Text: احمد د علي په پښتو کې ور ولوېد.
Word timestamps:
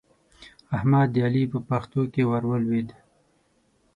احمد 0.75 1.07
د 1.11 1.15
علي 1.25 1.43
په 1.53 1.59
پښتو 1.69 2.01
کې 2.13 2.21
ور 2.29 2.43
ولوېد. 2.47 2.89